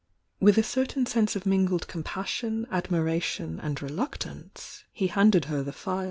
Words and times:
With 0.39 0.57
a 0.57 0.63
certain 0.63 1.05
sense 1.05 1.35
of 1.35 1.45
mingled 1.45 1.87
compassion, 1.87 2.65
ad 2.71 2.85
miration 2.85 3.59
and 3.61 3.79
reluctance, 3.83 4.83
he 4.91 5.05
handed 5.09 5.45
her 5.45 5.61
the 5.61 5.71
phial. 5.73 5.99